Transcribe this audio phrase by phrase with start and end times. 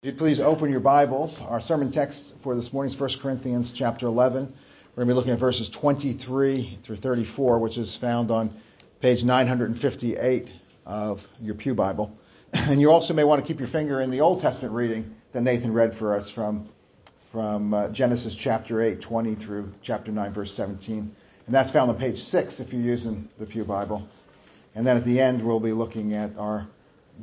[0.00, 3.72] If you'd please open your Bibles, our sermon text for this morning is 1 Corinthians
[3.72, 4.44] chapter 11.
[4.44, 8.54] We're going to be looking at verses 23 through 34, which is found on
[9.00, 10.46] page 958
[10.86, 12.16] of your Pew Bible.
[12.52, 15.40] And you also may want to keep your finger in the Old Testament reading that
[15.40, 16.68] Nathan read for us from,
[17.32, 20.98] from uh, Genesis chapter 8, 20 through chapter 9, verse 17.
[20.98, 21.12] And
[21.52, 24.08] that's found on page 6 if you're using the Pew Bible.
[24.76, 26.68] And then at the end, we'll be looking at our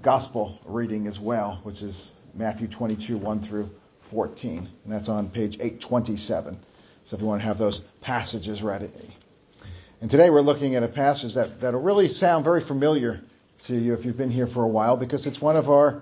[0.01, 3.69] gospel reading as well, which is Matthew 22, 1 through
[4.01, 4.69] 14.
[4.83, 6.59] And that's on page 827.
[7.05, 8.89] So if you want to have those passages ready.
[10.01, 13.21] And today we're looking at a passage that, that'll really sound very familiar
[13.65, 16.01] to you if you've been here for a while because it's one of our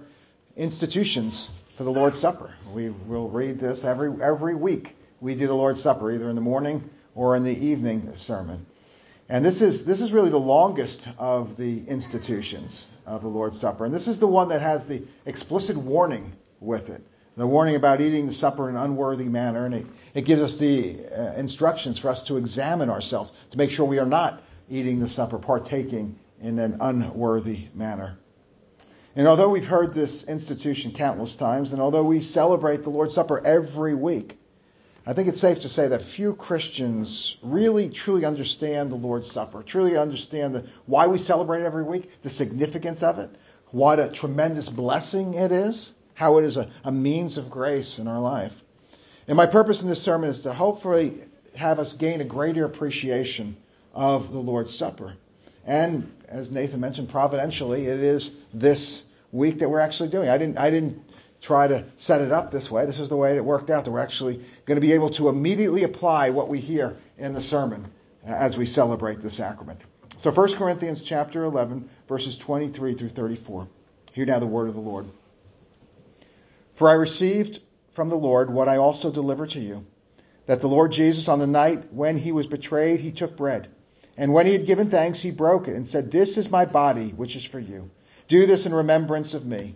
[0.57, 2.53] institutions for the Lord's Supper.
[2.73, 4.95] We will read this every, every week.
[5.21, 8.65] We do the Lord's Supper either in the morning or in the evening sermon.
[9.29, 13.85] And this is, this is really the longest of the institutions of the Lord's Supper.
[13.85, 17.03] And this is the one that has the explicit warning with it.
[17.35, 19.65] The warning about eating the supper in an unworthy manner.
[19.65, 23.71] And it, it gives us the uh, instructions for us to examine ourselves to make
[23.71, 28.17] sure we are not eating the supper, partaking in an unworthy manner.
[29.15, 33.41] And although we've heard this institution countless times, and although we celebrate the Lord's Supper
[33.45, 34.37] every week,
[35.05, 39.61] I think it's safe to say that few Christians really truly understand the Lord's Supper,
[39.61, 43.29] truly understand the, why we celebrate it every week, the significance of it,
[43.71, 48.07] what a tremendous blessing it is, how it is a, a means of grace in
[48.07, 48.63] our life.
[49.27, 51.21] And my purpose in this sermon is to hopefully
[51.55, 53.57] have us gain a greater appreciation
[53.93, 55.15] of the Lord's Supper.
[55.65, 60.29] And as Nathan mentioned, providentially, it is this week that we're actually doing.
[60.29, 61.02] I didn't, I didn't
[61.43, 62.85] try to set it up this way.
[62.85, 65.27] This is the way it worked out that we're actually going to be able to
[65.27, 67.91] immediately apply what we hear in the sermon
[68.25, 69.81] uh, as we celebrate the sacrament.
[70.17, 73.67] So 1 Corinthians chapter 11 verses 23 through 34.
[74.13, 75.05] Hear now the word of the Lord.
[76.71, 77.59] For I received
[77.91, 79.85] from the Lord what I also delivered to you,
[80.45, 83.67] that the Lord Jesus on the night when he was betrayed, he took bread.
[84.15, 87.09] And when he had given thanks, he broke it and said, This is my body,
[87.09, 87.91] which is for you.
[88.29, 89.75] Do this in remembrance of me.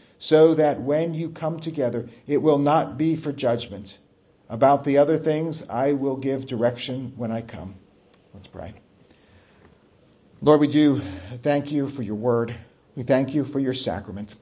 [0.21, 3.97] so that when you come together, it will not be for judgment.
[4.49, 7.73] About the other things, I will give direction when I come.
[8.31, 8.75] Let's pray.
[10.39, 10.99] Lord, we do
[11.41, 12.55] thank you for your word.
[12.95, 14.35] We thank you for your sacrament.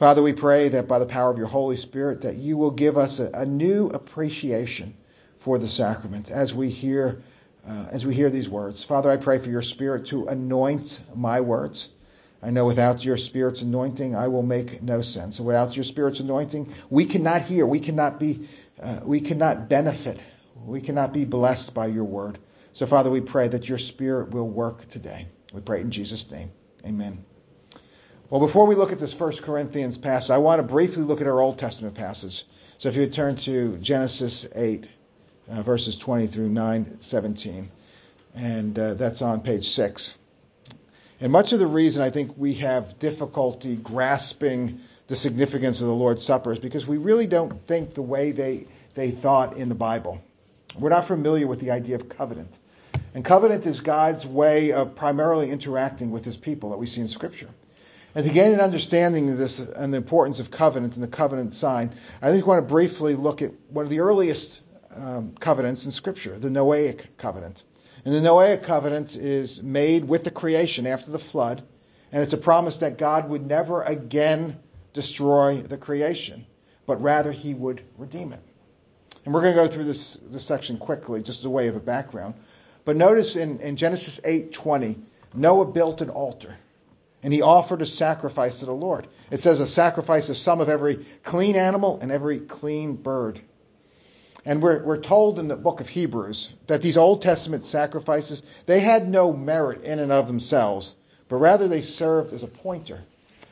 [0.00, 2.98] Father, we pray that by the power of your Holy Spirit, that you will give
[2.98, 4.96] us a, a new appreciation
[5.36, 7.22] for the sacrament as we hear
[7.66, 8.82] uh, as we hear these words.
[8.82, 11.88] Father, I pray for your Spirit to anoint my words.
[12.44, 15.40] I know without your Spirit's anointing, I will make no sense.
[15.40, 18.46] Without your Spirit's anointing, we cannot hear, we cannot be,
[18.78, 20.22] uh, we cannot benefit,
[20.62, 22.38] we cannot be blessed by your word.
[22.74, 25.26] So, Father, we pray that your Spirit will work today.
[25.54, 26.50] We pray in Jesus' name.
[26.84, 27.24] Amen.
[28.28, 31.26] Well, before we look at this First Corinthians passage, I want to briefly look at
[31.26, 32.44] our Old Testament passage.
[32.76, 34.86] So, if you would turn to Genesis 8,
[35.50, 37.70] uh, verses 20 through 9, 17,
[38.34, 40.14] and uh, that's on page 6.
[41.20, 45.94] And much of the reason I think we have difficulty grasping the significance of the
[45.94, 49.74] Lord's Supper is because we really don't think the way they, they thought in the
[49.74, 50.20] Bible.
[50.78, 52.58] We're not familiar with the idea of covenant.
[53.14, 57.08] And covenant is God's way of primarily interacting with his people that we see in
[57.08, 57.48] Scripture.
[58.16, 61.54] And to gain an understanding of this and the importance of covenant and the covenant
[61.54, 61.92] sign,
[62.22, 64.60] I think I want to briefly look at one of the earliest
[64.94, 67.62] um, covenants in Scripture, the Noahic covenant.
[68.04, 71.62] And the Noahic covenant is made with the creation after the flood,
[72.12, 74.58] and it's a promise that God would never again
[74.92, 76.46] destroy the creation,
[76.86, 78.40] but rather he would redeem it.
[79.24, 81.76] And we're going to go through this, this section quickly, just as a way of
[81.76, 82.34] a background.
[82.84, 85.00] But notice in, in Genesis 8:20,
[85.32, 86.54] Noah built an altar.
[87.24, 89.08] and he offered a sacrifice to the Lord.
[89.30, 93.40] It says a sacrifice of some of every clean animal and every clean bird.
[94.44, 98.80] And we're, we're told in the book of Hebrews that these Old Testament sacrifices, they
[98.80, 100.96] had no merit in and of themselves,
[101.28, 103.00] but rather they served as a pointer,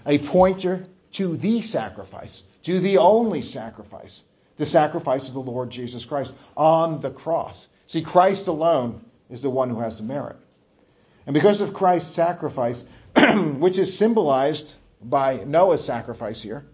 [0.05, 4.25] a pointer to the sacrifice, to the only sacrifice,
[4.59, 7.71] the sacrifice of the Lord Jesus Christ on the cross.
[7.87, 10.37] See, Christ alone is the one who has the merit.
[11.27, 12.85] And because of Christ's sacrifice,
[13.17, 16.67] which is symbolized by Noah's sacrifice here,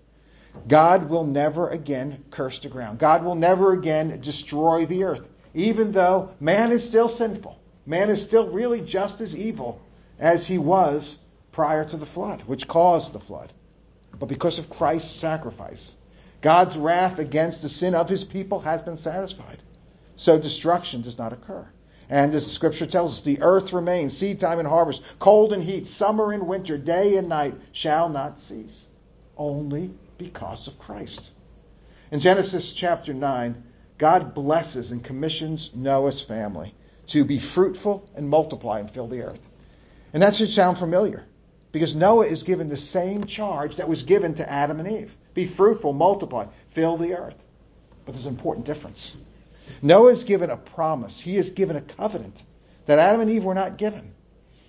[0.67, 2.99] God will never again curse the ground.
[2.99, 7.59] God will never again destroy the earth, even though man is still sinful.
[7.87, 9.81] Man is still really just as evil
[10.19, 11.19] as he was
[11.53, 13.53] prior to the flood, which caused the flood.
[14.19, 15.97] But because of Christ's sacrifice,
[16.41, 19.63] God's wrath against the sin of his people has been satisfied.
[20.17, 21.67] So destruction does not occur.
[22.11, 25.63] And as the scripture tells us, the earth remains, seed time and harvest, cold and
[25.63, 28.87] heat, summer and winter, day and night shall not cease.
[29.37, 31.32] Only because of Christ.
[32.11, 33.62] In Genesis chapter 9,
[33.97, 36.75] God blesses and commissions Noah's family
[37.09, 39.49] to be fruitful and multiply and fill the earth.
[40.12, 41.25] And that should sound familiar
[41.73, 45.47] because Noah is given the same charge that was given to Adam and Eve be
[45.47, 47.41] fruitful, multiply, fill the earth.
[48.05, 49.17] But there's an important difference.
[49.82, 52.43] Noah is given a promise, he is given a covenant
[52.87, 54.14] that Adam and Eve were not given.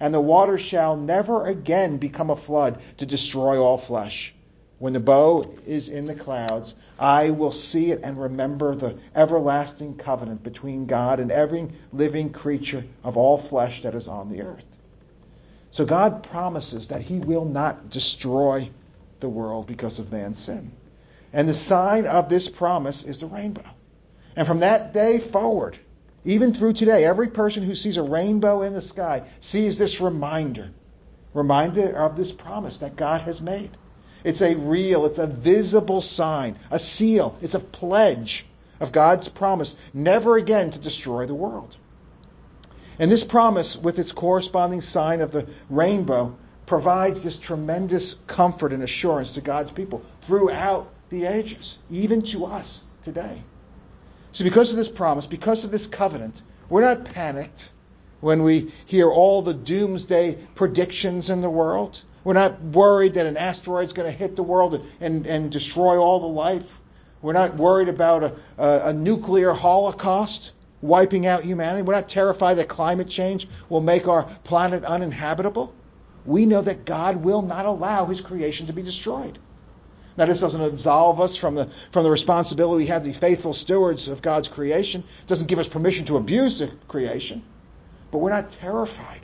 [0.00, 4.34] and the water shall never again become a flood to destroy all flesh.
[4.78, 9.96] When the bow is in the clouds, I will see it and remember the everlasting
[9.96, 14.66] covenant between God and every living creature of all flesh that is on the earth.
[15.70, 18.70] So God promises that He will not destroy
[19.20, 20.72] the world because of man's sin.
[21.32, 23.68] And the sign of this promise is the rainbow.
[24.36, 25.78] And from that day forward,
[26.26, 30.72] even through today, every person who sees a rainbow in the sky sees this reminder,
[31.32, 33.70] reminder of this promise that God has made.
[34.24, 38.44] It's a real, it's a visible sign, a seal, it's a pledge
[38.80, 41.76] of God's promise never again to destroy the world.
[42.98, 46.36] And this promise, with its corresponding sign of the rainbow,
[46.66, 52.82] provides this tremendous comfort and assurance to God's people throughout the ages, even to us
[53.04, 53.44] today.
[54.36, 57.72] So, because of this promise, because of this covenant, we're not panicked
[58.20, 62.02] when we hear all the doomsday predictions in the world.
[62.22, 65.50] We're not worried that an asteroid is going to hit the world and, and, and,
[65.50, 66.70] destroy all the life.
[67.22, 70.52] We're not worried about a, a, a nuclear holocaust
[70.82, 71.80] wiping out humanity.
[71.80, 75.74] We're not terrified that climate change will make our planet uninhabitable.
[76.26, 79.38] We know that God will not allow his creation to be destroyed.
[80.16, 83.52] Now, this doesn't absolve us from the, from the responsibility we have to be faithful
[83.52, 85.02] stewards of God's creation.
[85.02, 87.42] It doesn't give us permission to abuse the creation.
[88.10, 89.20] But we're not terrified.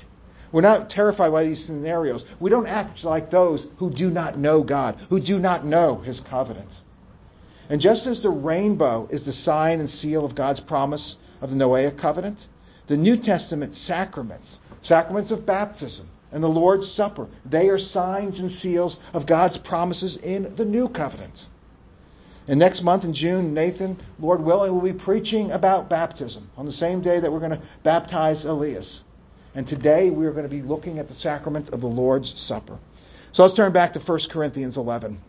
[0.53, 2.27] We're not terrified by these scenarios.
[2.39, 6.21] We don't act like those who do not know God, who do not know His
[6.21, 6.85] covenants.
[7.71, 11.57] And just as the rainbow is the sign and seal of God's promise of the
[11.57, 12.47] Noahic covenant,
[12.87, 17.29] the New Testament sacraments, sacraments of baptism, and the Lord's Supper.
[17.45, 21.49] They are signs and seals of God's promises in the new covenant.
[22.49, 26.73] And next month in June, Nathan, Lord willing, will be preaching about baptism on the
[26.73, 29.05] same day that we're going to baptize Elias.
[29.55, 32.79] And today we are going to be looking at the sacrament of the Lord's Supper.
[33.31, 35.21] So let's turn back to 1 Corinthians 11.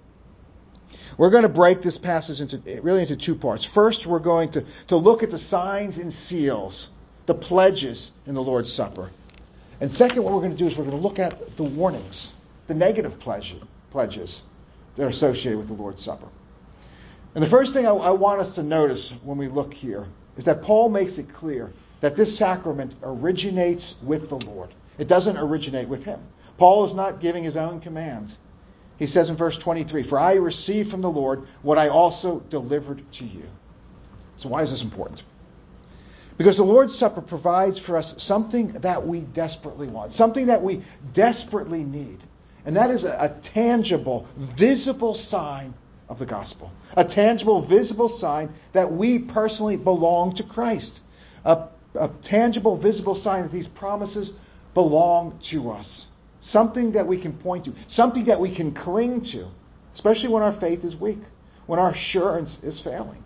[1.18, 3.66] We're going to break this passage into really into two parts.
[3.66, 6.90] First, we're going to, to look at the signs and seals,
[7.28, 9.12] the pledges in the Lord's Supper.
[9.82, 12.34] And second, what we're going to do is we're going to look at the warnings,
[12.68, 13.56] the negative pledge,
[13.92, 14.44] pledges
[14.96, 16.28] that are associated with the Lord's Supper.
[17.36, 20.46] And the first thing I, I want us to notice when we look here is
[20.46, 24.70] that Paul makes it clear that this sacrament originates with the Lord.
[24.98, 26.20] It doesn't originate with him.
[26.58, 28.38] Paul is not giving his own commands.
[28.98, 33.12] He says in verse 23, For I received from the Lord what I also delivered
[33.14, 33.44] to you.
[34.38, 35.24] So, why is this important?
[36.38, 40.82] Because the Lord's Supper provides for us something that we desperately want, something that we
[41.14, 42.20] desperately need.
[42.66, 45.74] And that is a, a, tangible, visible sign
[46.10, 46.72] of the gospel.
[46.96, 51.02] A tangible, visible sign that we personally belong to Christ.
[51.46, 54.34] A, a tangible, visible sign that these promises
[54.74, 56.08] belong to us.
[56.40, 59.48] Something that we can point to, something that we can cling to,
[59.94, 61.22] especially when our faith is weak,
[61.68, 63.24] when our assurance is failing.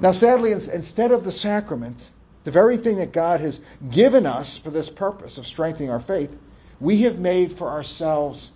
[0.00, 2.10] Now, sadly, instead of the sacrament,
[2.44, 3.60] the very thing that God has
[3.90, 6.36] given us for this purpose of strengthening our faith,
[6.80, 8.52] we have made for ourselves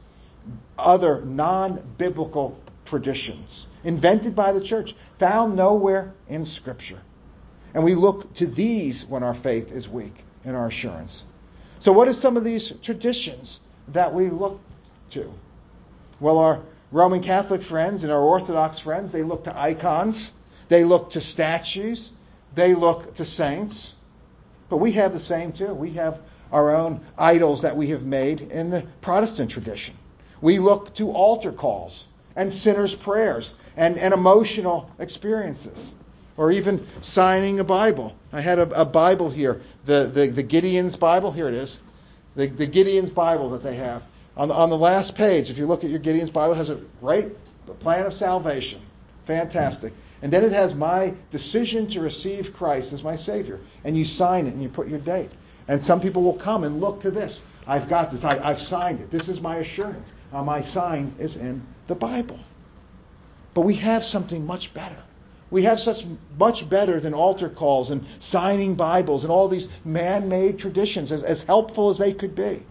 [0.79, 7.01] other non biblical traditions invented by the church, found nowhere in Scripture.
[7.75, 11.25] And we look to these when our faith is weak in our assurance.
[11.79, 14.61] So, what are some of these traditions that we look
[15.11, 15.33] to?
[16.19, 20.33] Well, our Roman Catholic friends and our Orthodox friends, they look to icons
[20.69, 22.11] they look to statues,
[22.55, 23.95] they look to saints.
[24.69, 25.73] But we have the same too.
[25.73, 26.21] We have
[26.53, 29.97] our own idols that we have made in the Protestant tradition.
[30.41, 35.95] We look to altar calls and sinners' prayers and, and emotional experiences,
[36.37, 38.15] or even signing a Bible.
[38.33, 41.33] I had a, a Bible here, the, the, the, Gideon's Bible.
[41.33, 41.83] Here it is,
[42.37, 44.05] the, the Gideon's Bible that they have.
[44.37, 46.71] On the, on the last page, if you look at your Gideon's Bible, it has
[46.71, 47.29] a great
[47.81, 48.81] plan of salvation.
[49.25, 49.93] Fantastic.
[50.23, 53.61] And then it has my decision to receive Christ as my Savior.
[53.85, 55.31] And you sign it and you put your date.
[55.69, 57.43] And some people will come and look to this.
[57.67, 58.25] I've got this.
[58.25, 59.11] I, have signed it.
[59.11, 60.13] This is my assurance.
[60.33, 62.39] Uh, my sign is in the Bible.
[63.55, 64.97] But we have something much better.
[65.51, 66.05] We have such
[66.39, 71.23] much better than altar calls and signing Bibles and all these man made traditions, as,
[71.23, 72.63] as helpful as they could be.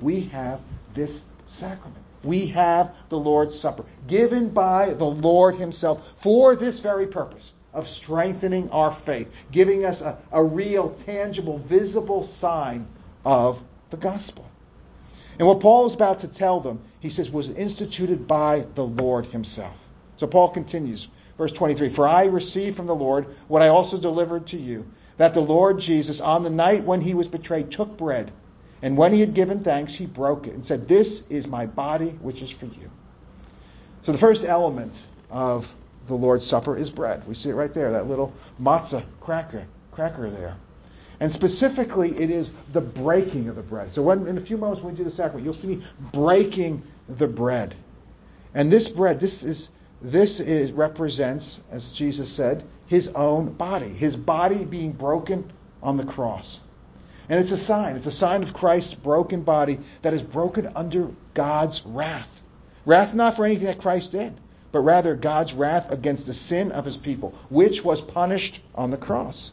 [0.00, 0.60] We have
[0.94, 7.06] this sacrament we have the Lord's Supper, given by the Lord Himself for this very
[7.06, 12.86] purpose of strengthening our faith, giving us a, a real, tangible, visible sign
[13.24, 14.44] of the gospel.
[15.38, 19.26] And what Paul is about to tell them, he says, was instituted by the Lord
[19.26, 19.88] Himself.
[20.18, 21.08] So Paul continues,
[21.38, 25.32] verse 23 For I received from the Lord what I also delivered to you, that
[25.32, 28.32] the Lord Jesus, on the night when he was betrayed, took bread.
[28.82, 32.10] And when he had given thanks, he broke it and said, This is my body,
[32.10, 32.90] which is for you.
[34.02, 35.72] So the first element of
[36.06, 37.26] the Lord's Supper is bread.
[37.28, 40.56] We see it right there, that little matzah cracker, cracker there.
[41.20, 43.92] And specifically, it is the breaking of the bread.
[43.92, 46.82] So when, in a few moments when we do the sacrament, you'll see me breaking
[47.08, 47.74] the bread.
[48.54, 49.68] And this bread, this is
[50.02, 56.04] this is, represents, as Jesus said, his own body, his body being broken on the
[56.04, 56.60] cross.
[57.30, 57.94] And it's a sign.
[57.94, 62.42] It's a sign of Christ's broken body that is broken under God's wrath.
[62.84, 64.34] Wrath not for anything that Christ did,
[64.72, 68.96] but rather God's wrath against the sin of his people, which was punished on the
[68.96, 69.52] cross.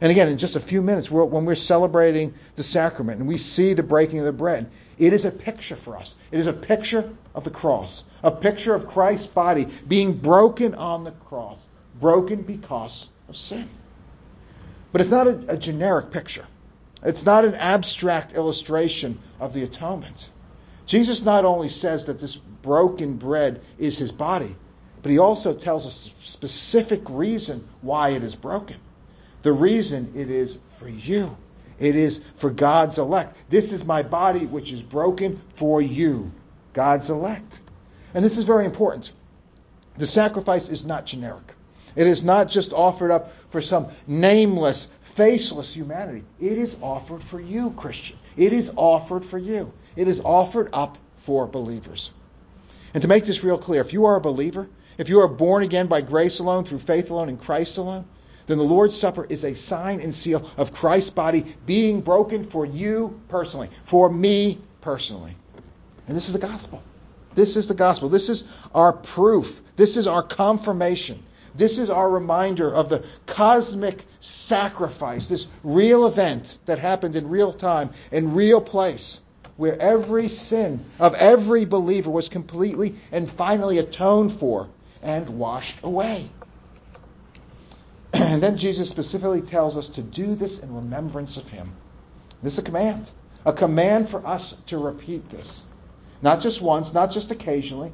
[0.00, 3.74] And again, in just a few minutes, when we're celebrating the sacrament and we see
[3.74, 4.68] the breaking of the bread,
[4.98, 6.16] it is a picture for us.
[6.32, 11.04] It is a picture of the cross, a picture of Christ's body being broken on
[11.04, 11.64] the cross,
[12.00, 13.68] broken because of sin.
[14.90, 16.46] But it's not a, a generic picture.
[17.04, 20.30] It's not an abstract illustration of the atonement.
[20.86, 24.56] Jesus not only says that this broken bread is his body,
[25.02, 28.78] but he also tells us a specific reason why it is broken.
[29.42, 31.36] The reason it is for you.
[31.78, 33.36] It is for God's elect.
[33.50, 36.32] This is my body which is broken for you,
[36.72, 37.60] God's elect.
[38.14, 39.12] And this is very important.
[39.98, 41.54] The sacrifice is not generic.
[41.96, 46.24] It is not just offered up for some nameless faceless humanity.
[46.40, 48.18] It is offered for you, Christian.
[48.36, 49.72] It is offered for you.
[49.96, 52.12] It is offered up for believers.
[52.92, 54.68] And to make this real clear, if you are a believer,
[54.98, 58.04] if you are born again by grace alone, through faith alone, in Christ alone,
[58.46, 62.66] then the Lord's Supper is a sign and seal of Christ's body being broken for
[62.66, 65.34] you personally, for me personally.
[66.06, 66.82] And this is the gospel.
[67.34, 68.08] This is the gospel.
[68.08, 68.44] This is
[68.74, 69.60] our proof.
[69.76, 71.22] This is our confirmation
[71.54, 77.52] this is our reminder of the cosmic sacrifice, this real event that happened in real
[77.52, 79.20] time, in real place,
[79.56, 84.68] where every sin of every believer was completely and finally atoned for
[85.02, 86.28] and washed away.
[88.14, 91.72] And then Jesus specifically tells us to do this in remembrance of him.
[92.42, 93.10] This is a command.
[93.44, 95.64] A command for us to repeat this.
[96.22, 97.92] Not just once, not just occasionally,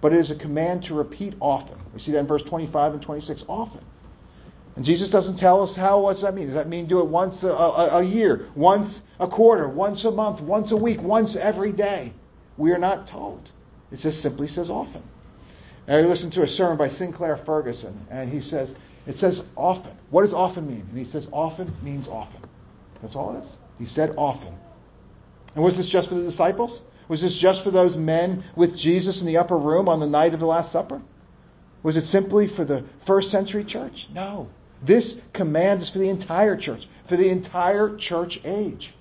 [0.00, 1.78] but it is a command to repeat often.
[1.92, 3.84] We see that in verse 25 and 26 often.
[4.76, 6.46] And Jesus doesn't tell us how, what's that mean?
[6.46, 10.10] Does that mean do it once a, a, a year, once a quarter, once a
[10.10, 12.12] month, once a week, once every day?
[12.56, 13.50] We are not told.
[13.90, 15.02] It just simply says often.
[15.86, 18.76] And I listened to a sermon by Sinclair Ferguson, and he says,
[19.06, 19.92] it says often.
[20.10, 20.86] What does often mean?
[20.88, 22.40] And he says often means often.
[23.02, 23.58] That's all it is.
[23.78, 24.54] He said often.
[25.54, 26.82] And was this just for the disciples?
[27.10, 30.32] Was this just for those men with Jesus in the upper room on the night
[30.32, 31.02] of the Last Supper?
[31.82, 34.08] Was it simply for the first century church?
[34.14, 34.48] No.
[34.80, 38.94] This command is for the entire church, for the entire church age.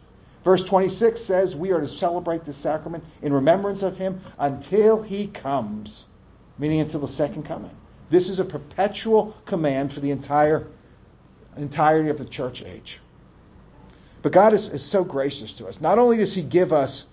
[0.44, 5.28] Verse 26 says we are to celebrate this sacrament in remembrance of him until he
[5.28, 6.08] comes,
[6.58, 7.78] meaning until the second coming.
[8.10, 10.66] This is a perpetual command for the entire
[11.58, 13.01] entirety of the church age.
[14.24, 15.80] But God is, is so gracious to us.
[15.80, 17.06] Not only does he give us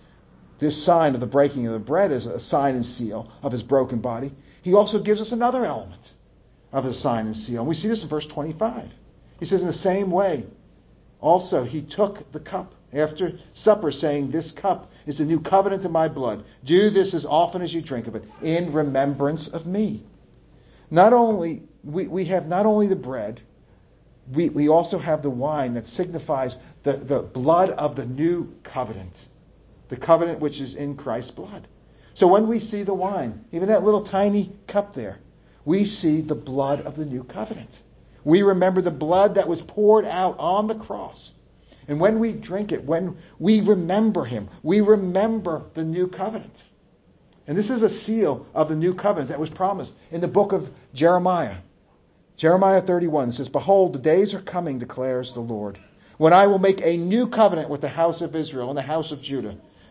[0.58, 3.62] this sign of the breaking of the bread is a sign and seal of his
[3.62, 4.32] broken body,
[4.62, 6.12] he also gives us another element
[6.72, 7.60] of his sign and seal.
[7.60, 8.94] And we see this in verse 25.
[9.38, 10.46] He says, In the same way,
[11.20, 15.92] also he took the cup after supper, saying, This cup is the new covenant in
[15.92, 16.44] my blood.
[16.64, 20.02] Do this as often as you drink of it, in remembrance of me.
[20.90, 23.40] Not only, we, we have not only the bread,
[24.32, 29.26] we, we also have the wine that signifies the, the blood of the new covenant,
[29.88, 31.66] the covenant which is in Christ's blood.
[32.14, 35.18] So when we see the wine, even that little tiny cup there,
[35.64, 37.82] we see the blood of the new covenant.
[38.24, 41.34] We remember the blood that was poured out on the cross.
[41.88, 46.64] And when we drink it, when we remember him, we remember the new covenant.
[47.46, 50.52] And this is a seal of the new covenant that was promised in the book
[50.52, 51.56] of Jeremiah.
[52.36, 55.78] Jeremiah 31 says, Behold, the days are coming, declares the Lord,
[56.18, 59.12] when I will make a new covenant with the house of Israel and the house
[59.12, 59.56] of Judah,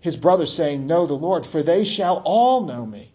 [0.00, 3.12] his brother, saying, Know the Lord, for they shall all know me.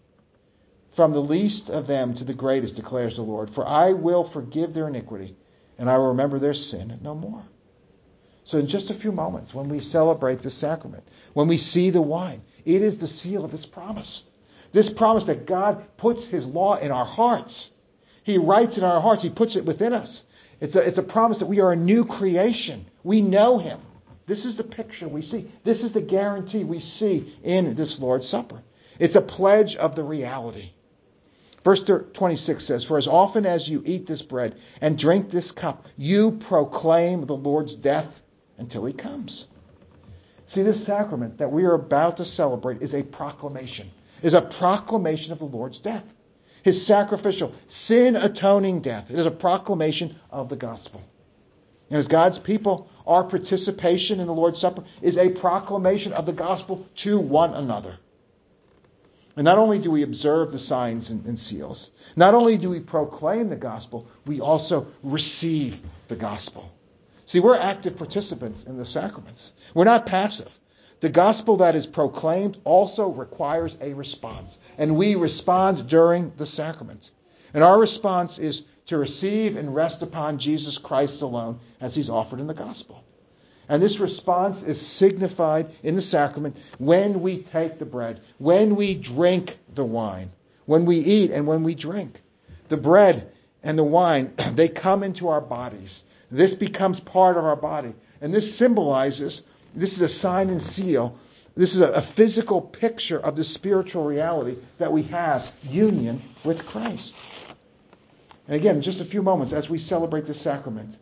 [0.90, 3.50] From the least of them to the greatest, declares the Lord.
[3.50, 5.36] For I will forgive their iniquity,
[5.78, 7.42] and I will remember their sin no more.
[8.44, 12.02] So, in just a few moments, when we celebrate this sacrament, when we see the
[12.02, 14.24] wine, it is the seal of this promise.
[14.70, 17.70] This promise that God puts His law in our hearts.
[18.22, 20.24] He writes in our hearts, He puts it within us.
[20.60, 22.86] It's a, it's a promise that we are a new creation.
[23.02, 23.80] We know Him.
[24.26, 25.50] This is the picture we see.
[25.64, 28.62] This is the guarantee we see in this Lord's Supper.
[28.98, 30.70] It's a pledge of the reality.
[31.62, 35.86] Verse 26 says, For as often as you eat this bread and drink this cup,
[35.96, 38.22] you proclaim the Lord's death
[38.58, 39.48] until he comes.
[40.46, 43.90] See, this sacrament that we are about to celebrate is a proclamation
[44.24, 46.02] is a proclamation of the Lord's death.
[46.62, 49.10] His sacrificial, sin atoning death.
[49.10, 51.02] It is a proclamation of the gospel.
[51.90, 56.32] And as God's people, our participation in the Lord's Supper is a proclamation of the
[56.32, 57.98] gospel to one another.
[59.36, 62.80] And not only do we observe the signs and, and, seals, not only do we
[62.80, 66.72] proclaim the gospel, we also receive the gospel.
[67.26, 69.52] See, we're active participants in the sacraments.
[69.74, 70.56] We're not passive.
[71.00, 77.10] The gospel that is proclaimed also requires a response, and we respond during the sacrament.
[77.52, 82.40] And our response is to receive and rest upon Jesus Christ alone as he's offered
[82.40, 83.04] in the gospel.
[83.68, 88.94] And this response is signified in the sacrament when we take the bread, when we
[88.94, 90.32] drink the wine,
[90.66, 92.20] when we eat and when we drink.
[92.68, 96.04] The bread and the wine, they come into our bodies.
[96.30, 97.94] This becomes part of our body.
[98.20, 99.42] And this symbolizes
[99.74, 101.18] this is a sign and seal.
[101.56, 107.22] This is a, physical picture of the spiritual reality that we have union with Christ.
[108.46, 110.96] And again, just a few moments as we celebrate this sacrament,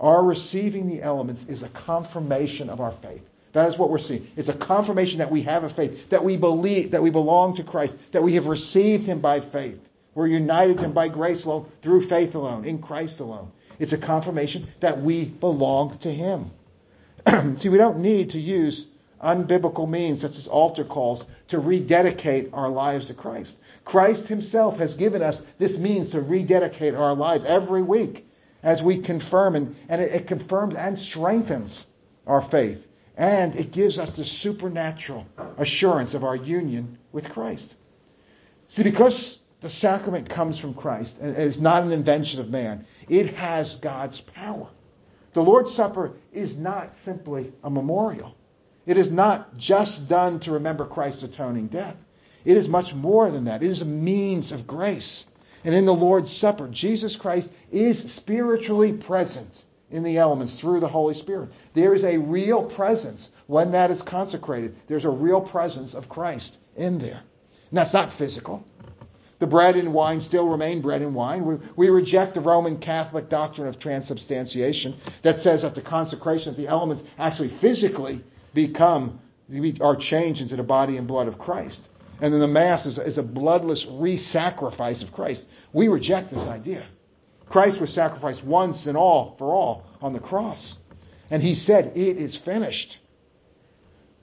[0.00, 3.28] our receiving the elements is a confirmation of our faith.
[3.52, 4.28] That is what we're seeing.
[4.36, 7.64] It's a confirmation that we have a faith, that we believe, that we belong to
[7.64, 9.80] Christ, that we have received Him by faith.
[10.14, 13.52] We're united to Him by grace alone, through faith alone, in Christ alone.
[13.78, 16.50] It's a confirmation that we belong to Him.
[17.56, 18.86] See, we don't need to use
[19.20, 23.58] unbiblical means such as altar calls to rededicate our lives to Christ.
[23.84, 28.26] Christ himself has given us this means to rededicate our lives every week
[28.62, 31.86] as we confirm, and, and it, it confirms and strengthens
[32.26, 32.86] our faith.
[33.16, 35.26] And it gives us the supernatural
[35.56, 37.74] assurance of our union with Christ.
[38.68, 43.34] See, because the sacrament comes from Christ and is not an invention of man, it
[43.34, 44.68] has God's power.
[45.32, 48.36] The Lord's Supper is not simply a memorial.
[48.88, 52.02] It is not just done to remember Christ's atoning death.
[52.46, 53.62] It is much more than that.
[53.62, 55.26] It is a means of grace.
[55.62, 60.88] And in the Lord's Supper, Jesus Christ is spiritually present in the elements through the
[60.88, 61.50] Holy Spirit.
[61.74, 64.74] There is a real presence when that is consecrated.
[64.86, 67.20] There's a real presence of Christ in there.
[67.68, 68.64] And that's not physical.
[69.38, 71.44] The bread and wine still remain bread and wine.
[71.44, 76.56] We, we reject the Roman Catholic doctrine of transubstantiation that says that the consecration of
[76.56, 78.24] the elements actually physically
[78.66, 79.20] become
[79.80, 81.88] are changed into the body and blood of Christ.
[82.20, 85.48] And then the Mass is, is a bloodless re sacrifice of Christ.
[85.72, 86.84] We reject this idea.
[87.48, 90.76] Christ was sacrificed once and all for all on the cross.
[91.30, 92.98] And he said, It is finished.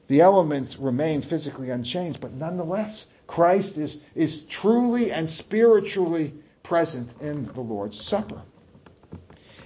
[0.07, 7.45] The elements remain physically unchanged, but nonetheless, Christ is, is truly and spiritually present in
[7.45, 8.41] the Lord's Supper.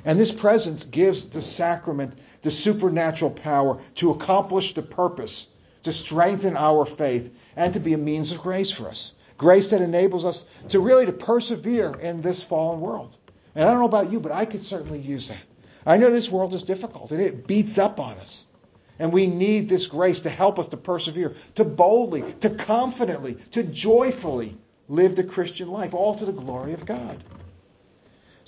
[0.05, 5.47] And this presence gives the sacrament the supernatural power to accomplish the purpose,
[5.83, 9.13] to strengthen our faith, and to be a means of grace for us.
[9.37, 13.15] Grace that enables us to really to persevere in this fallen world.
[13.55, 15.43] And I don't know about you, but I could certainly use that.
[15.85, 18.45] I know this world is difficult and it beats up on us.
[18.99, 23.63] And we need this grace to help us to persevere, to boldly, to confidently, to
[23.63, 24.57] joyfully
[24.89, 27.23] live the Christian life, all to the glory of God.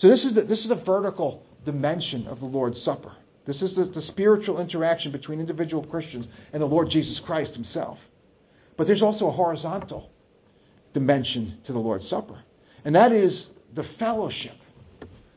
[0.02, 3.12] So this is the, this is the vertical dimension of the Lord's Supper.
[3.46, 8.10] This is the, the spiritual interaction between individual Christians and the Lord Jesus Christ himself.
[8.78, 10.12] But there's also a horizontal
[10.94, 12.40] dimension to the Lord's Supper,
[12.84, 14.56] and that is the fellowship.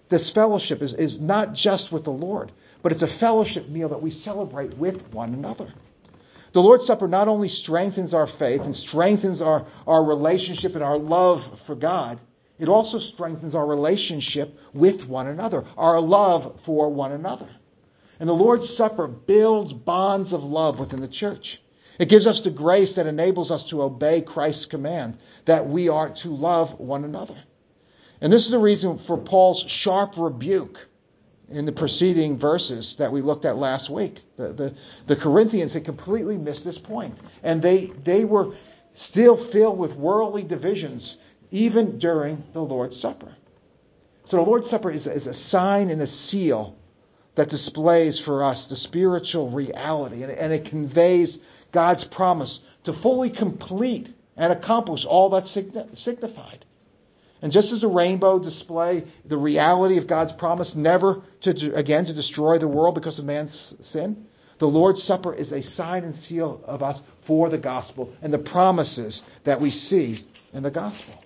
[0.09, 2.51] This fellowship is, is not just with the Lord,
[2.81, 5.71] but it's a fellowship meal that we celebrate with one another.
[6.53, 10.97] The Lord's Supper not only strengthens our faith and strengthens our, our relationship and our
[10.97, 12.19] love for God,
[12.59, 17.49] it also strengthens our relationship with one another, our love for one another.
[18.21, 21.61] And the Lord's Supper builds bonds of love within the church.
[21.99, 26.11] It gives us the grace that enables us to obey Christ's command that we are
[26.11, 27.37] to love one another.
[28.21, 30.89] And this is the reason for Paul's sharp rebuke
[31.51, 34.23] in the preceding verses that we looked at last week.
[34.37, 34.75] The, the,
[35.07, 38.55] the, Corinthians had completely missed this point, and they, they were
[38.95, 41.19] still filled with worldly divisions
[41.55, 43.33] even during the Lord's Supper.
[44.25, 46.77] So the Lord's Supper is, is a sign and a seal
[47.37, 51.39] that displays for us the spiritual reality, and, and it conveys
[51.71, 56.65] God's promise to fully complete and accomplish all that's signified.
[57.41, 62.15] And just as the rainbow display the reality of God's promise never to again to
[62.15, 64.27] destroy the world because of man's sin,
[64.59, 68.39] the Lord's Supper is a sign and seal of us for the gospel and the
[68.39, 71.24] promises that we see in the gospel.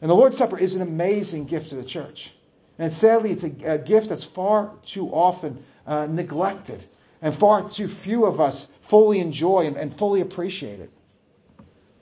[0.00, 2.32] And the Lord's Supper is an amazing gift to the church.
[2.78, 6.84] And sadly, it's a, a gift that's far too often uh, neglected,
[7.20, 10.90] and far too few of us fully enjoy and, and fully appreciate it.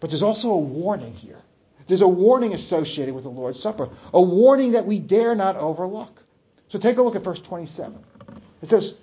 [0.00, 1.40] But there's also a warning here.
[1.86, 6.22] There's a warning associated with the Lord's Supper, a warning that we dare not overlook.
[6.68, 7.96] So take a look at verse 27.
[8.60, 8.94] It says,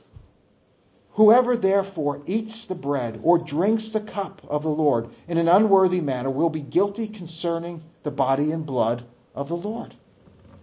[1.16, 6.02] Whoever therefore eats the bread or drinks the cup of the Lord in an unworthy
[6.02, 9.04] manner will be guilty concerning the body and blood
[9.36, 9.94] of the Lord.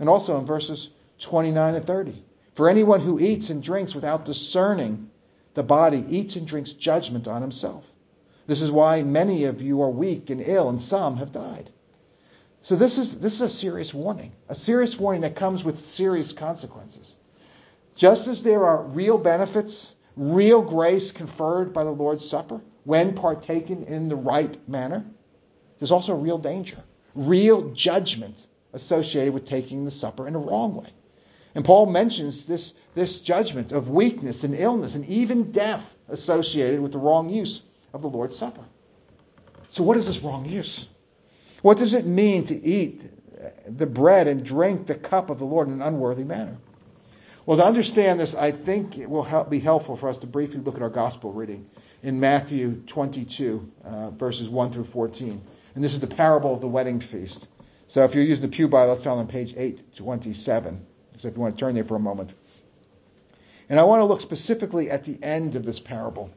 [0.01, 2.25] And also in verses 29 and 30.
[2.55, 5.11] For anyone who eats and drinks without discerning
[5.55, 7.85] the body eats and drinks judgment on himself.
[8.47, 11.71] This is why many of you are weak and ill, and some have died.
[12.63, 16.33] So this is this is a serious warning, a serious warning that comes with serious
[16.33, 17.17] consequences.
[17.95, 23.85] Just as there are real benefits, real grace conferred by the Lord's Supper when partaken
[23.85, 25.05] in the right manner,
[25.79, 26.83] there's also real danger,
[27.14, 30.88] real judgment associated with taking the supper in a wrong way.
[31.55, 36.92] And Paul mentions this, this judgment of weakness and illness and even death associated with
[36.92, 38.64] the wrong use of the Lord's Supper.
[39.70, 40.88] So, what is this wrong use?
[41.62, 43.03] What does it mean to eat
[43.66, 46.57] the bread and drink the cup of the Lord in an unworthy manner?
[47.46, 50.61] Well, to understand this, I think it will help, be helpful for us to briefly
[50.61, 51.68] look at our gospel reading
[52.03, 55.40] in Matthew 22, uh, verses 1 through 14.
[55.74, 57.48] And this is the parable of the wedding feast.
[57.87, 60.87] So if you're using the Pew Bible, that's found on page 827.
[61.16, 62.35] So if you want to turn there for a moment.
[63.68, 66.31] And I want to look specifically at the end of this parable,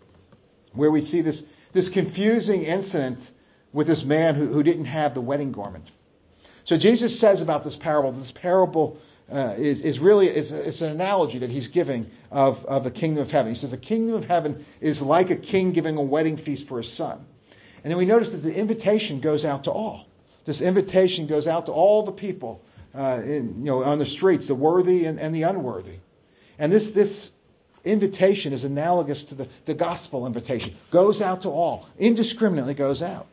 [0.72, 3.32] where we see this, this confusing incident
[3.74, 5.92] with this man who, who didn't have the wedding garment.
[6.64, 9.00] So Jesus says about this parable, this parable
[9.32, 13.32] uh, is, is really it's an analogy that he's giving of, of the kingdom of
[13.32, 13.52] heaven.
[13.52, 16.78] He says the kingdom of heaven is like a king giving a wedding feast for
[16.78, 17.26] his son.
[17.84, 20.08] And then we notice that the invitation goes out to all.
[20.46, 24.48] This invitation goes out to all the people uh, in, you know, on the streets,
[24.48, 25.98] the worthy and, and the unworthy.
[26.60, 27.32] And this, this
[27.84, 30.76] invitation is analogous to the, the gospel invitation.
[30.92, 33.28] Goes out to all, indiscriminately goes out.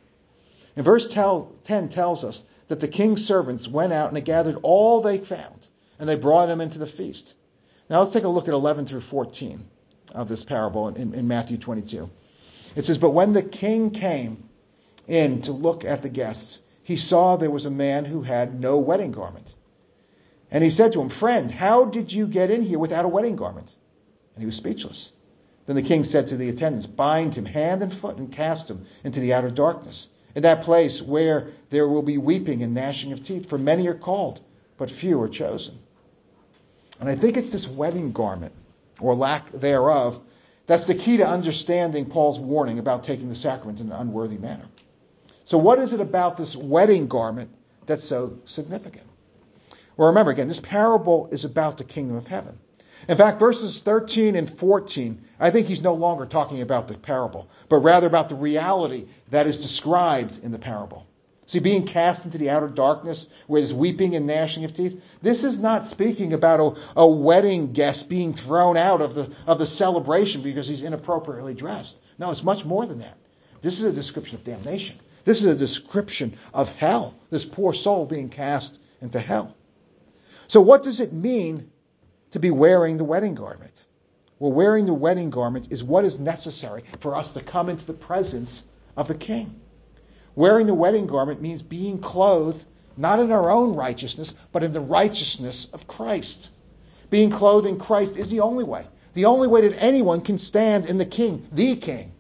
[0.76, 5.00] And verse 10 tells us that the king's servants went out and they gathered all
[5.00, 5.66] they found,
[6.00, 7.34] and they brought him into the feast.
[7.90, 9.62] Now let's take a look at 11 through 14
[10.14, 12.10] of this parable in, in Matthew 22.
[12.74, 14.48] It says, But when the king came
[15.06, 18.78] in to look at the guests, he saw there was a man who had no
[18.78, 19.54] wedding garment.
[20.50, 23.36] And he said to him, Friend, how did you get in here without a wedding
[23.36, 23.72] garment?
[24.34, 25.12] And he was speechless.
[25.66, 28.86] Then the king said to the attendants, Bind him hand and foot and cast him
[29.04, 33.22] into the outer darkness, in that place where there will be weeping and gnashing of
[33.22, 34.40] teeth, for many are called,
[34.78, 35.78] but few are chosen.
[37.00, 38.52] And I think it's this wedding garment,
[39.00, 40.20] or lack thereof,
[40.66, 44.66] that's the key to understanding Paul's warning about taking the sacrament in an unworthy manner.
[45.46, 47.50] So, what is it about this wedding garment
[47.86, 49.06] that's so significant?
[49.96, 52.58] Well, remember again, this parable is about the kingdom of heaven.
[53.08, 57.48] In fact, verses 13 and 14, I think he's no longer talking about the parable,
[57.68, 61.06] but rather about the reality that is described in the parable.
[61.50, 65.42] See, being cast into the outer darkness where there's weeping and gnashing of teeth, this
[65.42, 69.66] is not speaking about a, a, wedding guest being thrown out of the, of the
[69.66, 71.98] celebration because he's inappropriately dressed.
[72.20, 73.18] No, it's much more than that.
[73.62, 75.00] This is a description of damnation.
[75.24, 79.56] This is a description of hell, this poor soul being cast into hell.
[80.46, 81.72] So, what does it mean
[82.30, 83.84] to be wearing the wedding garment?
[84.38, 87.92] Well, wearing the wedding garment is what is necessary for us to come into the
[87.92, 89.60] presence of the king.
[90.35, 92.64] Wearing the wedding garment means being clothed
[92.97, 96.51] not in our own righteousness, but in the righteousness of Christ.
[97.09, 98.87] Being clothed in Christ is the only way.
[99.14, 102.12] The only way that anyone can stand in the King, the King,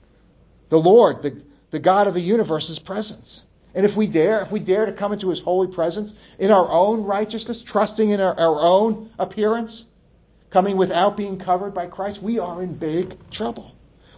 [0.70, 3.44] the Lord, the, the God of the universe's presence.
[3.74, 6.68] And if we dare, if we dare to come into his holy presence in our
[6.68, 9.86] own righteousness, trusting in our, our own appearance,
[10.50, 13.70] coming without being covered by Christ, we are in big trouble.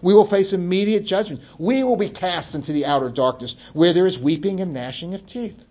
[0.02, 1.42] We will face immediate judgment.
[1.58, 5.24] We will be cast into the outer darkness where there is weeping and gnashing of
[5.24, 5.64] teeth.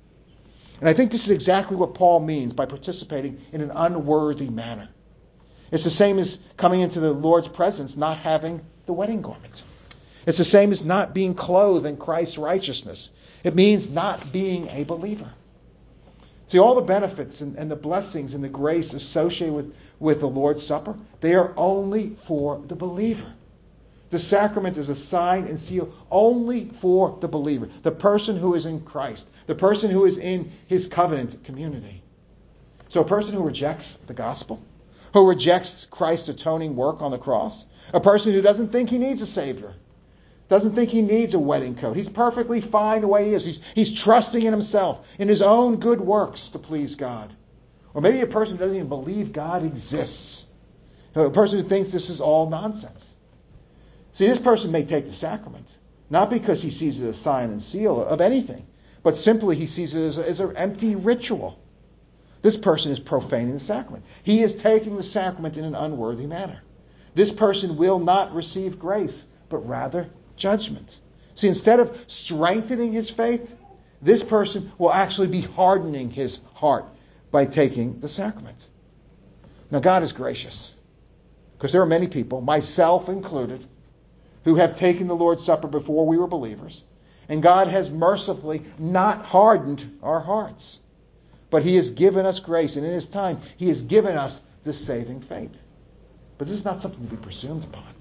[0.80, 4.89] And I think this is exactly what Paul means by participating in an unworthy manner.
[5.70, 9.63] It's the same as coming into the Lord's presence not having the wedding garment.
[10.26, 13.10] It's the same as not being clothed in Christ's righteousness.
[13.44, 15.32] It means not being a believer.
[16.48, 20.28] See, all the benefits and, and the blessings and the grace associated with, with the
[20.28, 23.32] Lord's Supper, they are only for the believer.
[24.12, 28.65] The sacrament is a sign and seal only for the believer, the person who is
[28.65, 32.04] in Christ, the person who is in his covenant community.
[32.89, 34.62] So a person who rejects the gospel,
[35.13, 39.21] who rejects Christ's atoning work on the cross, a person who doesn't think he needs
[39.21, 39.74] a savior,
[40.50, 41.95] doesn't think he needs a wedding coat.
[41.95, 43.45] He's perfectly fine the way he is.
[43.45, 47.34] He's, he's trusting in himself, in his own good works to please God.
[47.93, 50.45] Or maybe a person who doesn't even believe God exists.
[51.15, 53.11] A person who thinks this is all nonsense.
[54.13, 55.78] See, this person may take the sacrament,
[56.10, 58.65] not because he sees it as a sign and seal of anything,
[59.04, 61.58] but simply he sees it as, as an empty ritual.
[62.41, 64.04] This person is profaning the sacrament.
[64.24, 66.62] He is taking the sacrament in an unworthy manner.
[67.13, 71.00] This person will not receive grace, but rather judgment.
[71.36, 73.54] See, instead of strengthening his faith,
[74.02, 76.86] this person will actually be hardening his heart
[77.30, 78.67] by taking the sacrament.
[79.69, 80.74] Now, God is gracious
[81.58, 83.63] because there are many people, myself included,
[84.43, 86.84] who have taken the Lord's Supper before we were believers.
[87.30, 90.80] And God has mercifully not hardened our hearts.
[91.49, 94.73] But He has given us grace, and in His time, He has given us the
[94.73, 95.56] saving faith.
[96.38, 97.93] But this is not something to be presumed upon.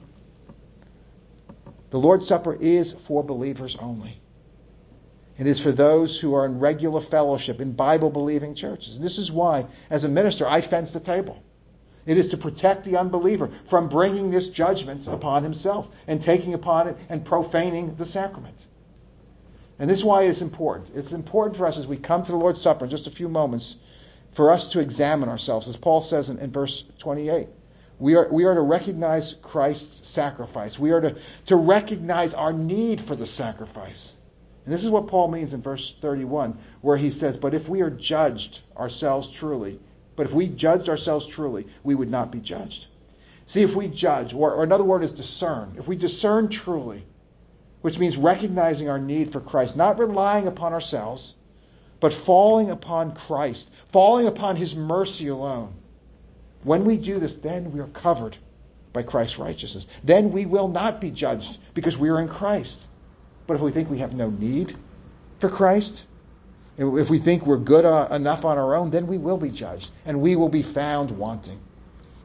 [1.90, 4.20] The Lord's Supper is for believers only.
[5.38, 8.96] It is for those who are in regular fellowship in Bible believing churches.
[8.96, 11.42] And this is why, as a minister, I fence the table.
[12.07, 16.89] It is to protect the unbeliever from bringing this judgment upon himself and taking upon
[16.89, 18.67] it and profaning the sacrament.
[19.79, 20.91] And this is why it's important.
[20.95, 23.29] It's important for us as we come to the Lord's Supper in just a few
[23.29, 23.77] moments
[24.33, 25.69] for us to examine ourselves.
[25.69, 27.49] As Paul says in, in verse 28,
[27.99, 30.79] we are, we are to recognize Christ's sacrifice.
[30.79, 34.17] We are to, to recognize our need for the sacrifice.
[34.65, 37.83] And this is what Paul means in verse 31, where he says, But if we
[37.83, 39.81] are judged ourselves truly,
[40.21, 42.89] but if we judged ourselves truly, we would not be judged.
[43.47, 47.07] See, if we judge, or, or another word is discern, if we discern truly,
[47.81, 51.37] which means recognizing our need for Christ, not relying upon ourselves,
[52.01, 55.73] but falling upon Christ, falling upon His mercy alone.
[56.65, 58.37] When we do this, then we are covered
[58.93, 59.87] by Christ's righteousness.
[60.05, 62.87] Then we will not be judged because we are in Christ.
[63.47, 64.77] But if we think we have no need
[65.39, 66.07] for Christ,
[66.81, 69.90] if we think we're good uh, enough on our own, then we will be judged
[70.07, 71.61] and we will be found wanting.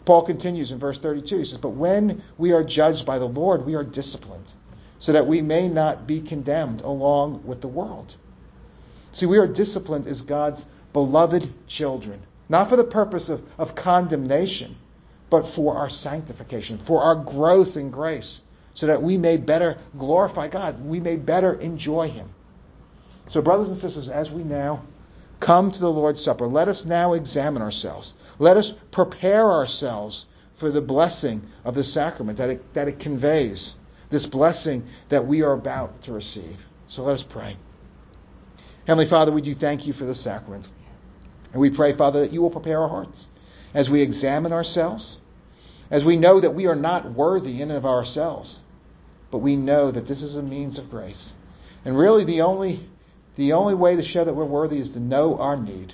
[0.06, 1.39] Paul continues in verse 32.
[1.39, 4.52] He says, But when we are judged by the Lord, we are disciplined,
[5.00, 8.15] so that we may not be condemned along with the world.
[9.13, 14.76] See, we are disciplined as God's beloved children, not for the purpose of, of condemnation,
[15.30, 18.41] but for our sanctification, for our growth in grace,
[18.76, 22.30] so that we may better glorify God, we may better enjoy Him.
[23.28, 24.84] So, brothers and sisters, as we now
[25.40, 28.16] come to the Lord's Supper, let us now examine ourselves.
[28.40, 33.76] Let us prepare ourselves for the blessing of the sacrament that it, that it conveys,
[34.10, 36.66] this blessing that we are about to receive.
[36.88, 37.58] So let us pray.
[38.88, 40.70] Heavenly Father, we do thank you for the sacrament.
[41.52, 43.28] And we pray, Father, that you will prepare our hearts
[43.74, 45.20] as we examine ourselves,
[45.90, 48.62] as we know that we are not worthy in and of ourselves,
[49.32, 51.36] but we know that this is a means of grace.
[51.84, 52.88] And really the only
[53.36, 55.93] the only way to show that we're worthy is to know our need,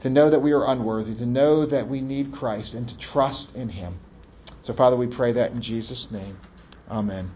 [0.00, 3.54] to know that we are unworthy, to know that we need Christ, and to trust
[3.54, 3.94] in Him.
[4.62, 6.36] So, Father, we pray that in Jesus' name.
[6.90, 7.30] Amen.